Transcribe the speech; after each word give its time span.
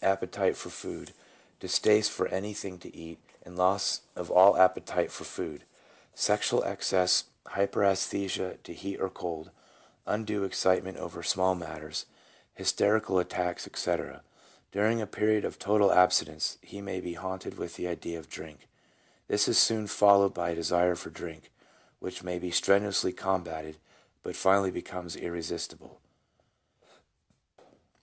appetite 0.00 0.56
for 0.56 0.70
food, 0.70 1.12
distaste 1.60 2.10
for 2.10 2.26
anything 2.28 2.78
to 2.78 2.96
eat 2.96 3.18
and 3.42 3.54
loss 3.54 4.00
of 4.16 4.30
all 4.30 4.56
appetite 4.56 5.12
for 5.12 5.24
food, 5.24 5.64
sexual 6.14 6.64
excess, 6.64 7.24
hyperasthesia 7.48 8.56
to 8.62 8.72
heat 8.72 8.96
or 8.96 9.10
cold, 9.10 9.50
undue 10.06 10.42
excitement 10.42 10.96
over 10.96 11.22
small 11.22 11.54
matters, 11.54 12.06
hysterical 12.54 13.18
attacks, 13.18 13.66
etc. 13.66 14.22
During 14.72 15.02
a 15.02 15.06
period 15.06 15.44
of 15.44 15.58
total 15.58 15.92
abstinence 15.92 16.56
he 16.62 16.80
may 16.80 16.98
be 17.02 17.12
haunted 17.12 17.58
with 17.58 17.76
the 17.76 17.86
idea 17.86 18.18
of 18.18 18.30
drink; 18.30 18.60
this 19.28 19.46
is 19.48 19.58
soon 19.58 19.86
followed 19.86 20.32
by 20.32 20.48
a 20.48 20.54
desire 20.54 20.94
for 20.94 21.10
drink, 21.10 21.50
which 21.98 22.22
may 22.22 22.38
be 22.38 22.50
strenuously 22.50 23.12
combatted, 23.12 23.76
but 24.22 24.34
finally 24.34 24.70
becomes 24.70 25.14
irresistible. 25.14 26.00